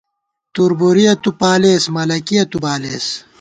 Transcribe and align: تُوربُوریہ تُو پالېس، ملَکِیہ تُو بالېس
تُوربُوریہ 0.53 1.13
تُو 1.21 1.31
پالېس، 1.39 1.83
ملَکِیہ 1.95 2.43
تُو 2.51 2.57
بالېس 2.63 3.05